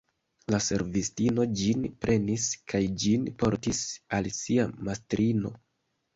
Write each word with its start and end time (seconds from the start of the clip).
La 0.51 0.59
servistino 0.67 1.45
ĝin 1.59 1.83
prenis 2.05 2.47
kaj 2.73 2.81
ĝin 3.05 3.29
portis 3.45 3.83
al 4.19 4.33
sia 4.41 4.67
mastrino. 4.91 5.55